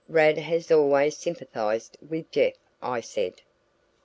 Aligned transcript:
"Rad 0.09 0.39
has 0.39 0.71
always 0.71 1.15
sympathized 1.15 1.95
with 2.01 2.31
Jeff," 2.31 2.55
I 2.81 3.01
said. 3.01 3.35